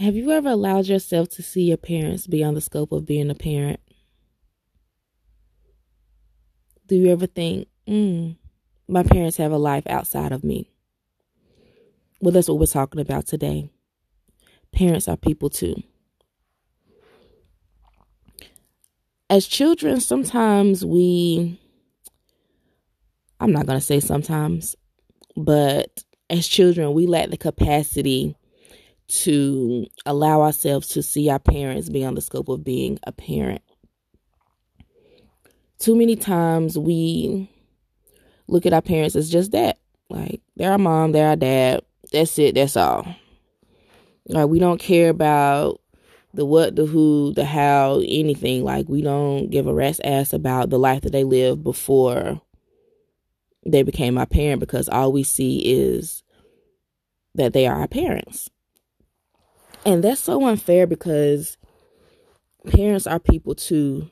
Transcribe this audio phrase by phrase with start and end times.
[0.00, 3.34] Have you ever allowed yourself to see your parents beyond the scope of being a
[3.34, 3.80] parent?
[6.86, 8.34] Do you ever think, mm,
[8.88, 10.70] my parents have a life outside of me?
[12.18, 13.72] Well, that's what we're talking about today.
[14.72, 15.82] Parents are people too.
[19.28, 21.60] As children, sometimes we,
[23.38, 24.76] I'm not going to say sometimes,
[25.36, 28.34] but as children, we lack the capacity
[29.10, 33.62] to allow ourselves to see our parents beyond the scope of being a parent.
[35.78, 37.50] Too many times we
[38.46, 39.78] look at our parents as just that.
[40.08, 41.82] Like they're our mom, they're our dad.
[42.12, 43.06] That's it, that's all.
[44.28, 45.80] Like we don't care about
[46.32, 48.62] the what, the who, the how, anything.
[48.62, 52.40] Like we don't give a rat's ass about the life that they lived before
[53.66, 56.22] they became our parent because all we see is
[57.34, 58.48] that they are our parents.
[59.84, 61.56] And that's so unfair because
[62.66, 64.10] parents are people too.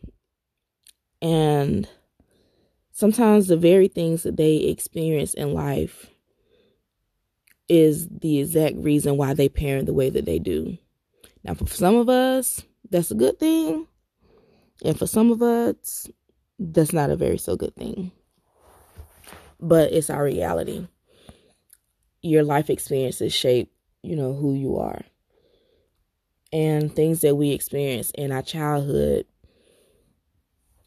[1.21, 1.89] And
[2.91, 6.07] sometimes the very things that they experience in life
[7.69, 10.79] is the exact reason why they parent the way that they do.
[11.45, 13.87] Now, for some of us, that's a good thing.
[14.85, 16.09] And for some of us,
[16.59, 18.11] that's not a very so good thing.
[19.61, 20.87] But it's our reality.
[22.23, 23.71] Your life experiences shape,
[24.03, 25.03] you know, who you are
[26.53, 29.27] and things that we experience in our childhood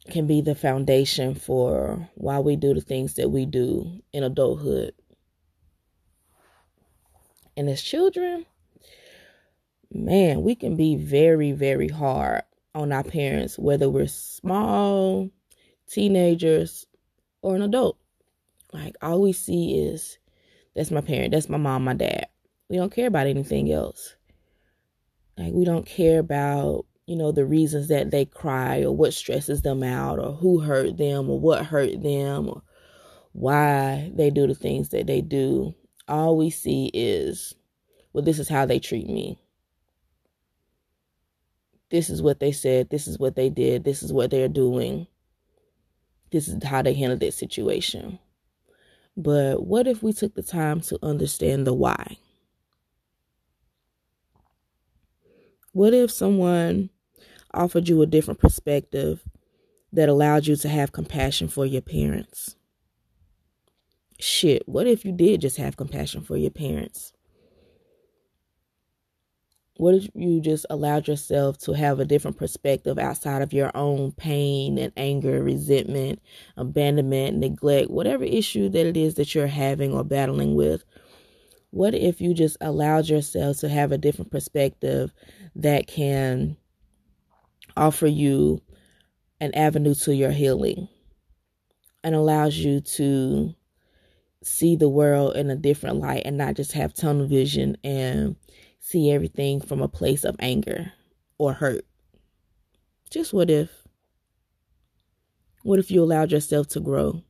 [0.10, 4.94] can be the foundation for why we do the things that we do in adulthood.
[7.56, 8.46] And as children,
[9.92, 15.30] man, we can be very, very hard on our parents, whether we're small,
[15.88, 16.88] teenagers,
[17.42, 17.98] or an adult.
[18.74, 20.18] Like, all we see is
[20.76, 22.28] that's my parent, that's my mom, my dad.
[22.70, 24.16] We don't care about anything else.
[25.42, 29.64] Like we don't care about, you know, the reasons that they cry or what stresses
[29.64, 32.62] them out or who hurt them or what hurt them or
[33.32, 35.74] why they do the things that they do.
[36.08, 37.56] All we see is,
[38.14, 39.40] well, this is how they treat me.
[41.90, 42.92] This is what they said.
[42.92, 43.84] This is what they did.
[43.84, 45.08] This is what they're doing.
[46.32, 48.20] This is how they handled that situation.
[49.18, 52.18] But what if we took the time to understand the why?
[55.74, 56.90] What if someone
[57.54, 59.24] offered you a different perspective
[59.94, 62.56] that allowed you to have compassion for your parents?
[64.20, 67.14] Shit, what if you did just have compassion for your parents?
[69.78, 74.12] What if you just allowed yourself to have a different perspective outside of your own
[74.12, 76.22] pain and anger, resentment,
[76.58, 80.84] abandonment, neglect, whatever issue that it is that you're having or battling with?
[81.72, 85.14] What if you just allowed yourself to have a different perspective
[85.56, 86.58] that can
[87.78, 88.62] offer you
[89.40, 90.90] an avenue to your healing
[92.04, 93.56] and allows you to
[94.44, 98.36] see the world in a different light and not just have tunnel vision and
[98.80, 100.92] see everything from a place of anger
[101.38, 101.86] or hurt?
[103.10, 103.70] Just what if?
[105.64, 107.24] What if you allowed yourself to grow?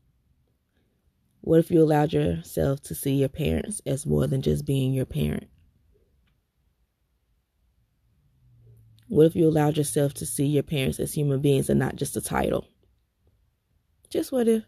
[1.42, 5.06] What if you allowed yourself to see your parents as more than just being your
[5.06, 5.48] parent?
[9.08, 12.16] What if you allowed yourself to see your parents as human beings and not just
[12.16, 12.68] a title?
[14.10, 14.64] Just what if?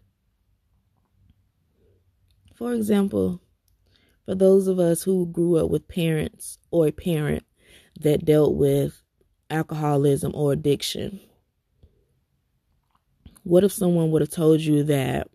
[2.56, 3.40] For example,
[4.26, 7.44] for those of us who grew up with parents or a parent
[8.00, 9.02] that dealt with
[9.50, 11.20] alcoholism or addiction,
[13.44, 15.28] what if someone would have told you that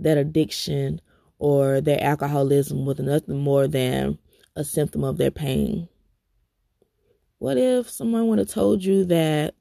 [0.00, 1.00] that addiction
[1.38, 4.18] or their alcoholism was nothing more than
[4.56, 5.88] a symptom of their pain?
[7.38, 9.54] What if someone would have told you that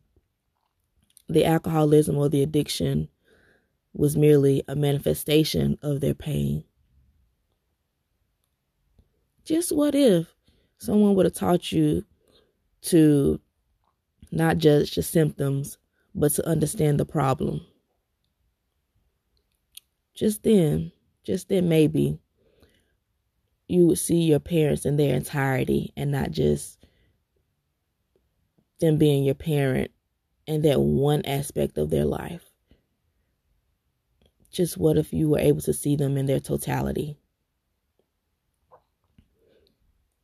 [1.29, 3.09] the alcoholism or the addiction
[3.93, 6.63] was merely a manifestation of their pain?
[9.45, 10.33] Just what if
[10.77, 12.03] someone would have taught you
[12.81, 13.39] to
[14.31, 15.77] not judge the symptoms,
[16.13, 17.61] but to understand the problem?
[20.17, 20.91] Just then,
[21.23, 22.17] just then maybe
[23.67, 26.83] you would see your parents in their entirety and not just
[28.79, 29.91] them being your parent
[30.47, 32.43] and that one aspect of their life.
[34.51, 37.15] Just what if you were able to see them in their totality?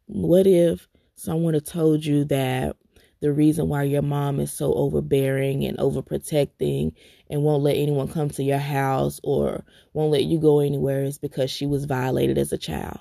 [0.08, 2.78] What if someone had told you that
[3.24, 6.92] the reason why your mom is so overbearing and overprotecting
[7.30, 11.20] and won't let anyone come to your house or won't let you go anywhere is
[11.20, 13.00] because she was violated as a child.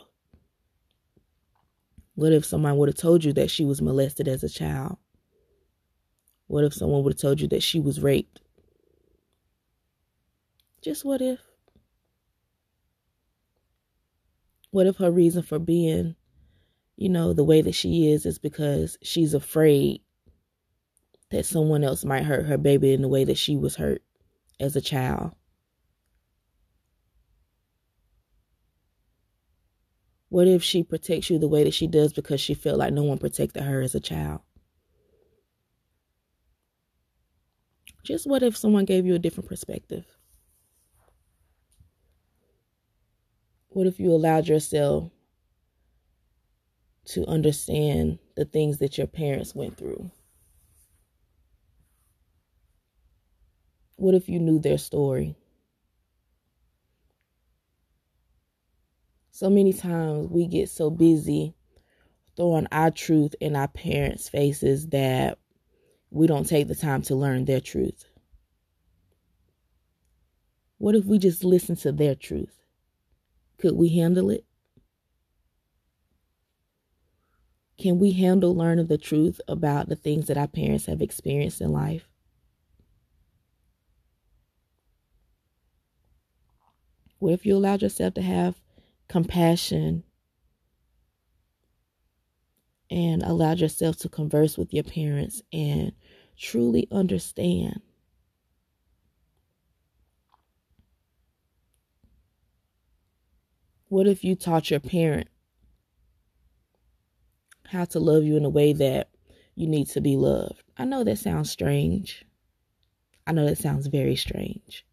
[2.14, 4.96] What if someone would have told you that she was molested as a child?
[6.46, 8.40] What if someone would have told you that she was raped?
[10.84, 11.40] Just what if?
[14.70, 16.14] What if her reason for being,
[16.96, 20.00] you know, the way that she is is because she's afraid
[21.32, 24.02] that someone else might hurt her baby in the way that she was hurt
[24.60, 25.32] as a child?
[30.28, 33.02] What if she protects you the way that she does because she felt like no
[33.02, 34.42] one protected her as a child?
[38.04, 40.04] Just what if someone gave you a different perspective?
[43.68, 45.10] What if you allowed yourself
[47.06, 50.10] to understand the things that your parents went through?
[54.02, 55.36] What if you knew their story?
[59.30, 61.54] So many times we get so busy
[62.36, 65.38] throwing our truth in our parents' faces that
[66.10, 68.04] we don't take the time to learn their truth.
[70.78, 72.58] What if we just listen to their truth?
[73.58, 74.44] Could we handle it?
[77.78, 81.70] Can we handle learning the truth about the things that our parents have experienced in
[81.70, 82.11] life?
[87.22, 88.60] What if you allowed yourself to have
[89.06, 90.02] compassion
[92.90, 95.92] and allowed yourself to converse with your parents and
[96.36, 97.80] truly understand?
[103.86, 105.28] What if you taught your parent
[107.66, 109.10] how to love you in a way that
[109.54, 110.64] you need to be loved?
[110.76, 112.24] I know that sounds strange.
[113.28, 114.84] I know that sounds very strange.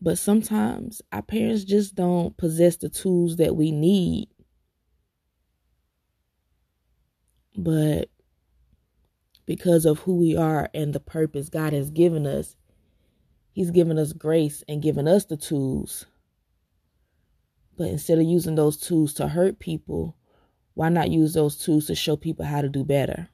[0.00, 4.28] But sometimes our parents just don't possess the tools that we need.
[7.56, 8.08] But
[9.44, 12.54] because of who we are and the purpose God has given us,
[13.50, 16.06] He's given us grace and given us the tools.
[17.76, 20.16] But instead of using those tools to hurt people,
[20.74, 23.30] why not use those tools to show people how to do better?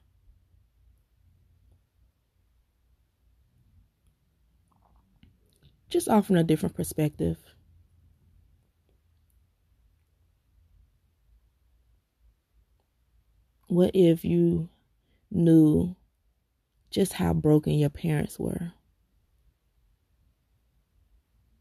[5.95, 7.37] Just offering a different perspective.
[13.67, 14.67] What if you
[15.31, 15.95] knew
[16.91, 18.73] just how broken your parents were?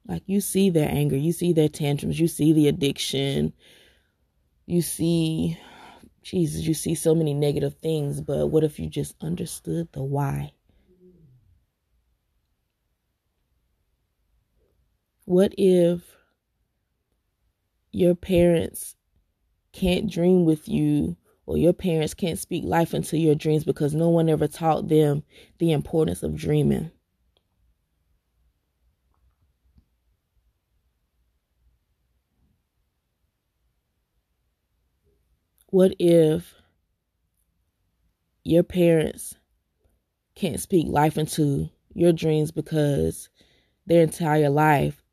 [0.08, 3.52] Like you see their anger, you see their tantrums, you see the addiction,
[4.66, 5.56] you see,
[6.22, 10.50] Jesus, you see so many negative things, but what if you just understood the why?
[15.26, 16.16] What if
[17.92, 18.94] your parents
[19.72, 21.16] can't dream with you
[21.46, 25.22] or your parents can't speak life into your dreams because no one ever taught them
[25.58, 26.90] the importance of dreaming?
[35.68, 36.54] What if
[38.44, 39.36] your parents
[40.34, 43.30] can't speak life into your dreams because
[43.86, 45.03] their entire life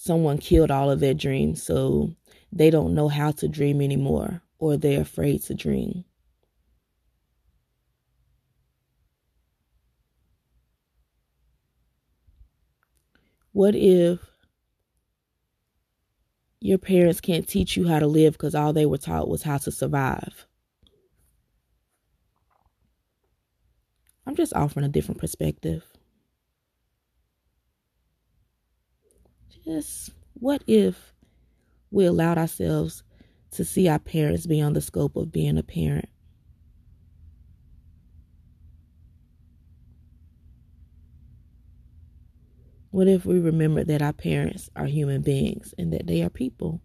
[0.00, 2.14] someone killed all of their dreams, so
[2.52, 6.04] they don't know how to dream anymore or they're afraid to dream?
[13.52, 14.20] What if
[16.60, 19.56] your parents can't teach you how to live because all they were taught was how
[19.56, 20.46] to survive.
[24.26, 25.82] I'm just offering a different perspective.
[29.64, 31.12] Just what if
[31.90, 33.02] we allowed ourselves
[33.52, 36.08] to see our parents beyond the scope of being a parent?
[42.90, 46.80] What if we remember that our parents are human beings and that they are people?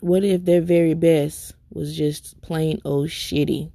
[0.00, 3.72] What if their very best was just plain old shitty?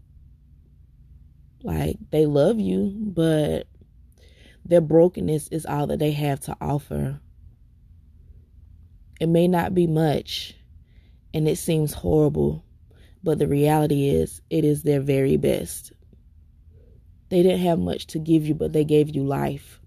[1.64, 3.68] Like they love you, but
[4.66, 7.20] their brokenness is all that they have to offer.
[9.20, 10.56] It may not be much,
[11.34, 12.66] and it seems horrible,
[13.24, 15.94] but the reality is, it is their very best.
[17.30, 19.80] They didn't have much to give you, but they gave you life.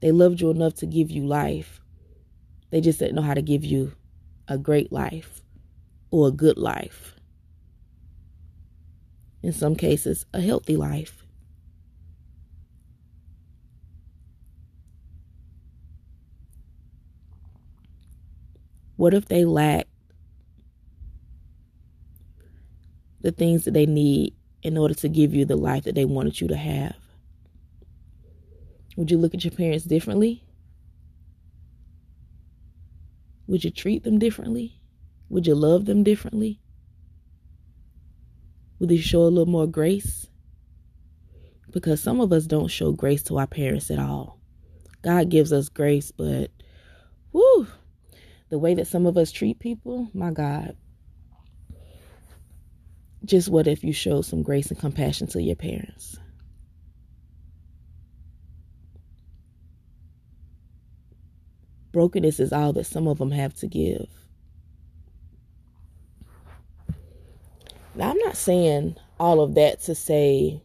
[0.00, 1.80] They loved you enough to give you life.
[2.70, 3.92] They just didn't know how to give you
[4.48, 5.42] a great life
[6.10, 7.16] or a good life
[9.42, 11.24] in some cases, a healthy life.
[18.96, 19.86] What if they lack
[23.22, 26.40] the things that they need in order to give you the life that they wanted
[26.40, 26.96] you to have?
[28.96, 30.44] Would you look at your parents differently?
[33.46, 34.80] Would you treat them differently?
[35.30, 36.60] Would you love them differently?
[38.80, 40.26] Would you show a little more grace?
[41.70, 44.40] Because some of us don't show grace to our parents at all.
[45.02, 46.50] God gives us grace, but
[47.32, 47.66] whoo,
[48.48, 50.76] the way that some of us treat people, my God.
[53.24, 56.16] Just what if you showed some grace and compassion to your parents?
[61.92, 64.08] Brokenness is all that some of them have to give.
[68.00, 70.62] Now, I'm not saying all of that to say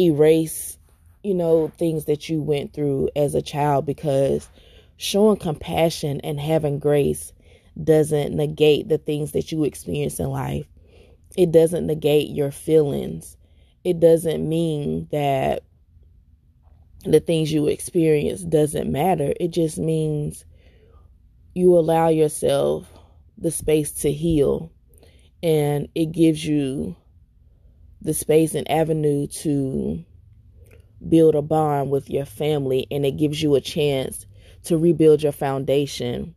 [0.00, 0.78] erase,
[1.22, 4.48] you know, things that you went through as a child because
[4.96, 7.32] showing compassion and having grace
[7.84, 10.66] doesn't negate the things that you experience in life.
[11.36, 13.36] It doesn't negate your feelings.
[13.84, 15.62] It doesn't mean that
[17.04, 19.34] the things you experience doesn't matter.
[19.38, 20.44] It just means
[21.54, 22.92] you allow yourself
[23.38, 24.72] the space to heal
[25.42, 26.96] and it gives you
[28.02, 30.04] the space and avenue to
[31.08, 34.26] build a bond with your family and it gives you a chance
[34.64, 36.34] to rebuild your foundation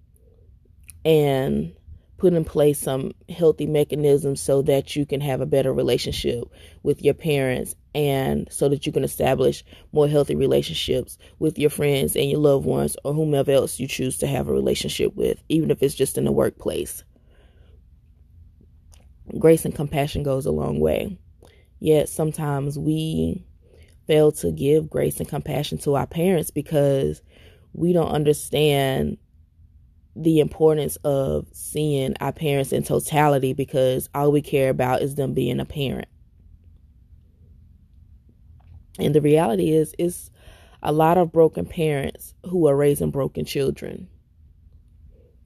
[1.04, 1.74] and
[2.18, 6.46] put in place some healthy mechanisms so that you can have a better relationship
[6.82, 12.16] with your parents and so that you can establish more healthy relationships with your friends
[12.16, 15.70] and your loved ones or whomever else you choose to have a relationship with, even
[15.70, 17.04] if it's just in the workplace.
[19.40, 21.18] Grace and compassion goes a long way.
[21.80, 23.46] Yet sometimes we
[24.08, 27.22] fail to give grace and compassion to our parents because
[27.74, 29.18] we don't understand
[30.16, 35.34] the importance of seeing our parents in totality because all we care about is them
[35.34, 36.08] being a parent.
[39.00, 40.30] And the reality is, it's
[40.84, 44.08] a lot of broken parents who are raising broken children.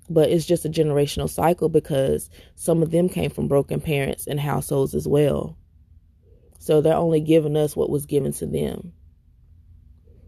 [0.09, 4.39] But it's just a generational cycle because some of them came from broken parents and
[4.39, 5.57] households as well.
[6.59, 8.93] So they're only giving us what was given to them.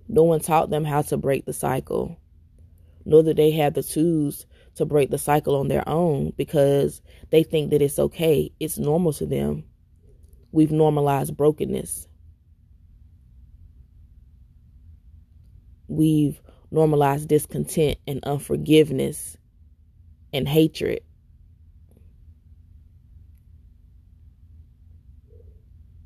[0.07, 2.19] No one taught them how to break the cycle,
[3.05, 4.45] nor do they have the tools
[4.75, 8.51] to break the cycle on their own because they think that it's okay.
[8.59, 9.65] It's normal to them.
[10.51, 12.09] We've normalized brokenness.
[15.89, 16.39] we've
[16.71, 19.36] normalized discontent and unforgiveness
[20.33, 21.01] and hatred.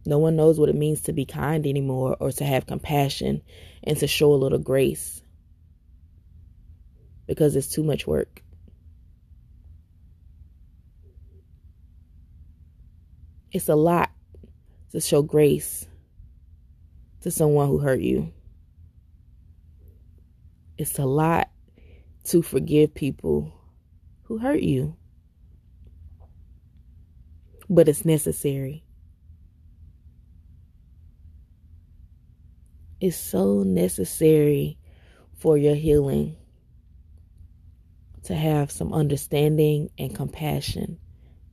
[0.06, 3.42] No one knows what it means to be kind anymore or to have compassion
[3.84, 5.22] and to show a little grace
[7.26, 8.42] because it's too much work.
[13.52, 14.12] It's a lot
[14.92, 15.88] to show grace
[17.22, 18.34] to someone who hurt you.
[20.78, 21.50] It's a lot
[22.26, 23.54] to forgive people
[24.24, 24.96] who hurt you.
[27.70, 28.84] But it's necessary.
[33.00, 34.78] It's so necessary
[35.38, 36.38] for your healing
[38.24, 40.98] to have some understanding and compassion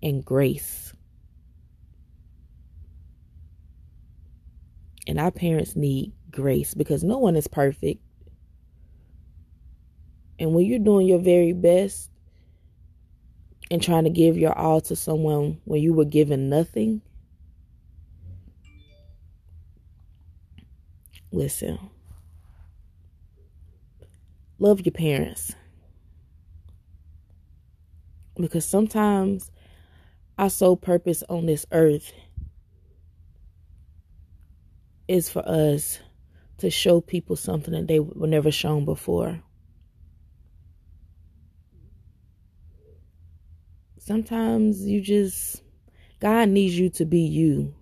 [0.03, 0.95] and grace.
[5.07, 8.01] And our parents need grace because no one is perfect.
[10.39, 12.10] And when you're doing your very best
[13.71, 17.03] and trying to give your all to someone when you were given nothing,
[21.31, 21.79] listen.
[24.59, 25.55] Love your parents.
[28.37, 29.51] Because sometimes
[30.37, 32.13] our sole purpose on this earth
[35.09, 35.99] is for us
[36.59, 39.43] to show people something that they were never shown before.
[44.11, 45.63] Sometimes you just,
[46.19, 47.73] God needs you to be you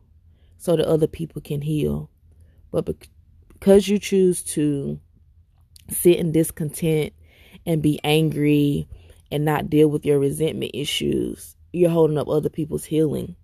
[0.58, 2.10] so that other people can heal.
[2.70, 2.84] But
[3.48, 5.00] because you choose to
[5.88, 7.14] sit in discontent
[7.64, 8.90] and be angry
[9.32, 13.34] and not deal with your resentment issues, you're holding up other people's healing.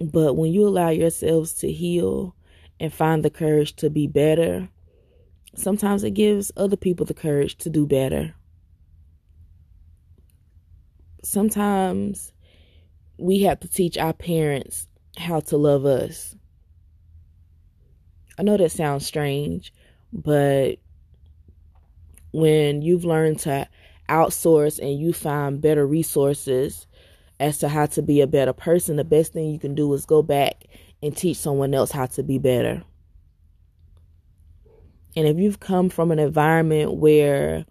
[0.00, 2.34] But when you allow yourselves to heal
[2.80, 4.68] and find the courage to be better,
[5.54, 8.34] sometimes it gives other people the courage to do better
[11.24, 12.32] sometimes
[13.18, 16.34] we have to teach our parents how to love us.
[18.38, 19.72] I know that sounds strange,
[20.12, 20.76] but
[22.32, 23.68] when you've learned to
[24.08, 26.86] outsource and you find better resources
[27.38, 30.04] as to how to be a better person, the best thing you can do is
[30.04, 30.64] go back
[31.02, 32.82] and teach someone else how to be better.
[35.16, 37.64] And if you've come from an environment where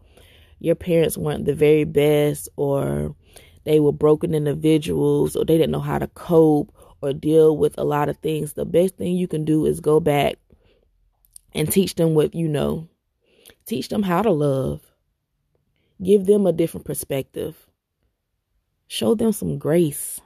[0.60, 3.16] your parents weren't the very best, or
[3.65, 7.84] they were broken individuals, or they didn't know how to cope or deal with a
[7.84, 10.36] lot of things, the best thing you can do is go back
[11.53, 12.88] and teach them what you know.
[13.65, 14.82] Teach them how to love.
[16.01, 17.67] Give them a different perspective.
[18.88, 20.22] Show them some grace.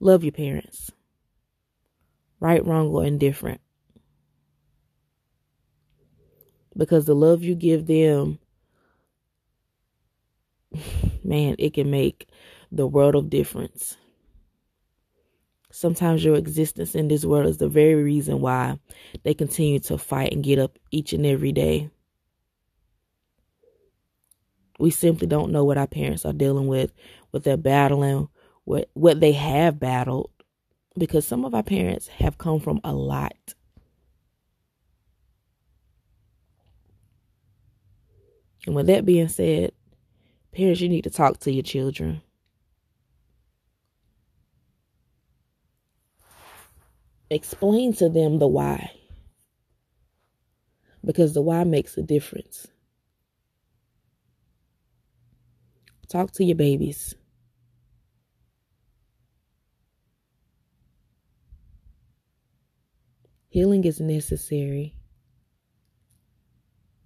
[0.00, 0.90] Love your parents.
[2.40, 3.60] Right, wrong, or indifferent.
[6.78, 8.38] Because the love you give them,
[11.24, 12.28] man, it can make
[12.70, 13.96] the world of difference.
[15.70, 18.78] Sometimes your existence in this world is the very reason why
[19.24, 21.90] they continue to fight and get up each and every day.
[24.78, 26.92] We simply don't know what our parents are dealing with,
[27.32, 28.28] what they're battling,
[28.64, 30.30] what what they have battled,
[30.96, 33.54] because some of our parents have come from a lot.
[38.68, 39.72] And with that being said,
[40.52, 42.20] parents, you need to talk to your children.
[47.30, 48.92] explain to them the why.
[51.02, 52.66] Because the why makes a difference.
[56.10, 57.14] Talk to your babies.
[63.48, 64.97] Healing is necessary.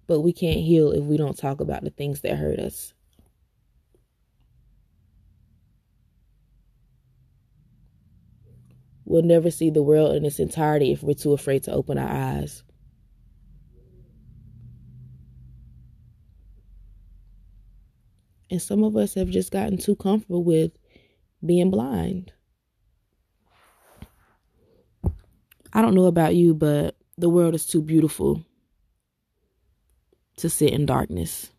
[0.07, 2.93] But we can't heal if we don't talk about the things that hurt us.
[9.05, 12.09] We'll never see the world in its entirety if we're too afraid to open our
[12.09, 12.63] eyes.
[18.49, 20.71] And some of us have just gotten too comfortable with
[21.45, 22.31] being blind.
[25.73, 28.45] I don't know about you, but the world is too beautiful
[30.43, 31.49] to sit in darkness.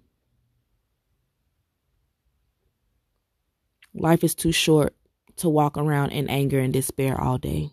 [3.95, 4.95] Life is too short
[5.37, 7.71] to walk around in anger and despair all day.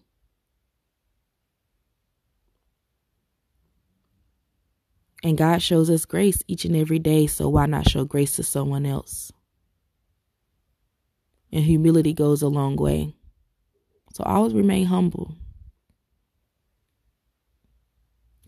[5.22, 8.44] And God shows us grace each and every day, so why not show grace to
[8.44, 9.34] someone else?
[11.52, 13.14] And humility goes a long way.
[14.14, 15.36] So always remain humble.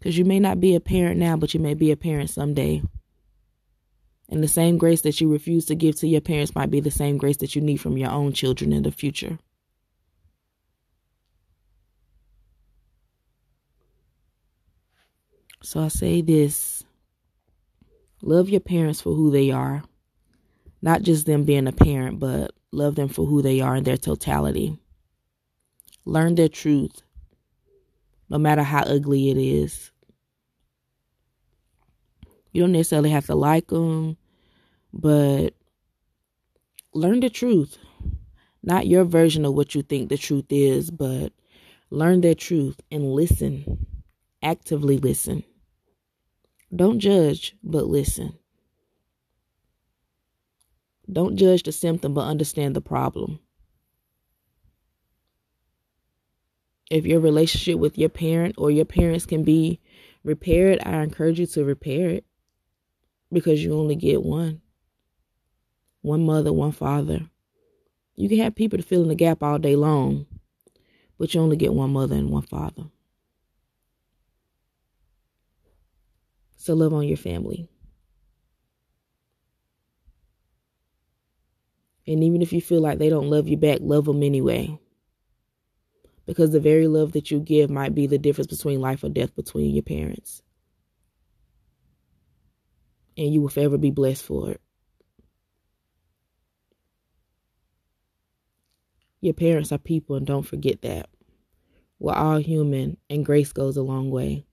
[0.04, 2.84] Because you may not be a parent now, but you may be a parent someday.
[4.28, 6.92] And the same grace that you refuse to give to your parents might be the
[6.92, 9.40] same grace that you need from your own children in the future.
[15.62, 16.84] So I say this
[18.22, 19.84] love your parents for who they are,
[20.82, 23.96] not just them being a parent, but love them for who they are in their
[23.96, 24.78] totality.
[26.04, 27.04] Learn their truth,
[28.30, 29.92] no matter how ugly it is.
[32.54, 34.16] You don't necessarily have to like them,
[34.94, 35.56] but
[36.94, 37.78] learn the truth.
[38.62, 41.34] Not your version of what you think the truth is, but
[41.90, 43.88] learn their truth and listen.
[44.44, 45.44] Actively listen.
[46.74, 48.38] Don't judge, but listen.
[51.12, 53.40] Don't judge the symptom, but understand the problem.
[56.92, 59.80] If your relationship with your parent or your parents can be
[60.24, 62.26] repaired, I encourage you to repair it
[63.34, 64.62] because you only get one
[66.02, 67.30] one mother, one father.
[68.16, 70.26] You can have people to fill in the gap all day long,
[71.18, 72.84] but you only get one mother and one father.
[76.58, 77.70] So love on your family.
[82.06, 84.78] And even if you feel like they don't love you back, love them anyway.
[86.26, 89.36] Because the very love that you give might be the difference between life or death
[89.36, 90.42] between your parents.
[93.18, 94.62] And you will forever be blessed for it.
[99.22, 101.10] Your parents are people, and don't forget that.
[102.00, 104.46] We're all human, and grace goes a long way.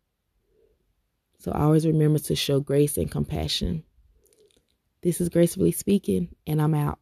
[1.38, 3.82] So always remember to show grace and compassion.
[5.02, 6.98] This is Gracefully Speaking, and I'm out.